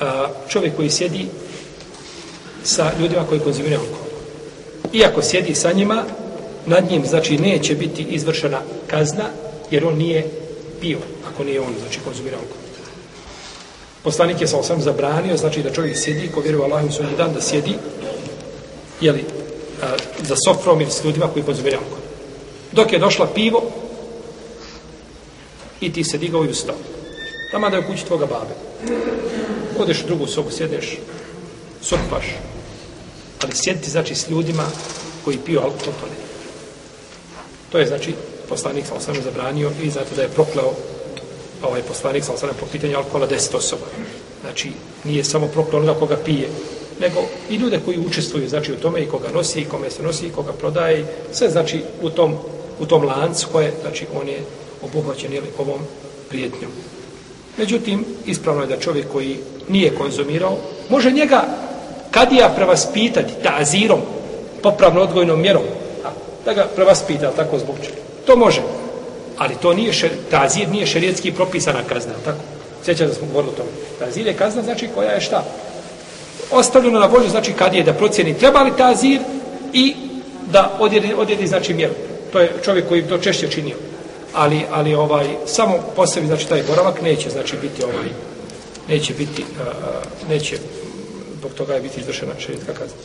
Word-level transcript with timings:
a, 0.00 0.28
čovjek 0.48 0.76
koji 0.76 0.90
sjedi 0.90 1.26
sa 2.64 2.92
ljudima 3.00 3.24
koji 3.28 3.40
konzumiraju 3.40 3.80
alkohol. 3.80 4.06
Iako 4.92 5.22
sjedi 5.22 5.54
sa 5.54 5.72
njima, 5.72 6.04
nad 6.66 6.90
njim, 6.90 7.06
znači, 7.06 7.38
neće 7.38 7.74
biti 7.74 8.02
izvršena 8.02 8.60
kazna, 8.86 9.24
jer 9.70 9.84
on 9.84 9.94
nije 9.94 10.30
pio, 10.80 10.98
ako 11.32 11.44
nije 11.44 11.60
on, 11.60 11.74
znači, 11.80 11.98
konzumirao 12.04 12.40
alkohol. 12.40 12.62
Poslanik 14.02 14.40
je 14.40 14.48
sa 14.48 14.58
osam 14.58 14.80
zabranio, 14.80 15.36
znači, 15.36 15.62
da 15.62 15.72
čovjek 15.72 15.96
sjedi, 15.96 16.30
ko 16.34 16.40
vjeruje 16.40 16.64
Allah 16.64 16.84
u 16.84 16.92
svoj 16.92 17.06
dan, 17.16 17.34
da 17.34 17.40
sjedi, 17.40 17.74
jeli, 19.00 19.24
a, 19.82 19.86
za 20.22 20.34
sofrom 20.46 20.80
ili 20.80 20.90
s 20.90 21.04
ljudima 21.04 21.28
koji 21.32 21.44
konzumiraju 21.44 21.82
alkohol. 21.82 22.04
Dok 22.72 22.92
je 22.92 22.98
došla 22.98 23.26
pivo, 23.34 23.62
i 25.80 25.92
ti 25.92 26.04
se 26.04 26.18
digao 26.18 26.44
i 26.44 26.48
ustao. 26.48 26.74
Tamo 27.50 27.70
da 27.70 27.76
je 27.76 27.84
u 27.84 27.86
kući 27.86 28.06
tvoga 28.06 28.26
babe. 28.26 28.54
Odeš 29.78 30.02
u 30.02 30.06
drugu 30.06 30.26
sobu, 30.26 30.50
sjedeš, 30.50 30.98
sopaš. 31.82 32.26
Ali 33.42 33.52
sjediti, 33.54 33.90
znači, 33.90 34.14
s 34.14 34.28
ljudima 34.30 34.64
koji 35.24 35.38
piju 35.38 35.60
alkohol, 35.60 35.92
to 36.00 36.06
ne. 36.06 36.16
To 37.72 37.78
je, 37.78 37.86
znači, 37.86 38.14
poslanik 38.48 38.86
sam 38.86 39.00
sam 39.00 39.14
zabranio 39.24 39.70
i 39.82 39.90
zato 39.90 40.14
da 40.16 40.22
je 40.22 40.28
prokleo 40.28 40.72
ovaj 41.62 41.82
poslanik 41.82 42.24
sam 42.24 42.38
sam 42.38 42.48
po 42.60 42.66
pitanju 42.72 42.96
alkohola 42.96 43.26
deset 43.26 43.54
osoba. 43.54 43.86
Znači, 44.40 44.70
nije 45.04 45.24
samo 45.24 45.46
prokleo 45.46 45.82
onoga 45.82 45.98
koga 45.98 46.16
pije, 46.16 46.48
nego 47.00 47.20
i 47.50 47.56
ljude 47.56 47.80
koji 47.84 47.98
učestvuju, 47.98 48.48
znači, 48.48 48.72
u 48.72 48.76
tome 48.76 49.02
i 49.02 49.06
koga 49.06 49.28
nosi, 49.34 49.60
i 49.60 49.64
kome 49.64 49.90
se 49.90 50.02
nosi, 50.02 50.26
i 50.26 50.32
koga 50.32 50.52
prodaje, 50.52 51.06
sve, 51.32 51.50
znači, 51.50 51.82
u 52.02 52.10
tom, 52.10 52.36
u 52.80 52.86
tom 52.86 53.04
lancu 53.04 53.48
koje, 53.52 53.72
znači, 53.82 54.06
on 54.20 54.28
je 54.28 54.40
obuhvaćen 54.82 55.32
jeli, 55.32 55.46
ovom 55.58 55.80
prijetnjom. 56.28 56.70
Međutim, 57.58 58.04
ispravno 58.26 58.62
je 58.62 58.68
da 58.68 58.76
čovjek 58.76 59.06
koji 59.12 59.36
nije 59.68 59.94
konzumirao, 59.94 60.56
može 60.88 61.10
njega 61.10 61.44
kadija 62.10 62.48
prevaspitati 62.56 63.32
tazirom, 63.42 64.00
popravno 64.62 65.00
odgojnom 65.00 65.40
mjerom, 65.40 65.62
da 66.44 66.54
ga 66.54 66.66
prevaspita 66.76 67.30
tako 67.30 67.58
zbog 67.58 67.76
čega. 67.84 67.96
To 68.26 68.36
može. 68.36 68.62
Ali 69.38 69.54
to 69.62 69.74
nije 69.74 69.92
šer, 69.92 70.10
tazir 70.30 70.68
nije 70.68 70.86
šerijetski 70.86 71.32
propisana 71.32 71.80
kazna, 71.88 72.12
tako? 72.24 72.38
Sjećam 72.84 73.06
da 73.06 73.14
smo 73.14 73.26
govorili 73.26 73.52
o 73.52 73.56
tome. 73.56 73.68
Tazir 73.98 74.26
je 74.26 74.34
kazna, 74.34 74.62
znači 74.62 74.88
koja 74.94 75.10
je 75.10 75.20
šta? 75.20 75.44
Ostavljeno 76.50 76.98
na 76.98 77.06
volju, 77.06 77.28
znači 77.28 77.52
kad 77.52 77.74
je 77.74 77.82
da 77.82 77.92
procjeni 77.92 78.38
treba 78.38 78.62
li 78.62 78.72
tazir 78.78 79.20
i 79.72 79.94
da 80.52 80.76
odjedi, 80.80 81.14
odjedi 81.14 81.46
znači 81.46 81.74
mjeru. 81.74 81.94
To 82.32 82.40
je 82.40 82.52
čovjek 82.64 82.88
koji 82.88 83.08
to 83.08 83.18
češće 83.18 83.50
činio 83.50 83.76
ali 84.36 84.62
ali 84.70 84.94
ovaj 84.94 85.26
samo 85.46 85.78
po 85.96 86.06
sebi 86.06 86.26
znači 86.26 86.48
taj 86.48 86.62
boravak 86.62 87.02
neće 87.02 87.30
znači 87.30 87.56
biti 87.62 87.84
ovaj 87.84 88.08
neće 88.88 89.14
biti 89.14 89.42
uh, 89.42 90.28
neće 90.28 90.58
zbog 91.38 91.52
toga 91.52 91.74
je 91.74 91.80
biti 91.80 92.00
izvršena 92.00 92.32
šerijetska 92.38 92.72
kazna. 92.72 92.96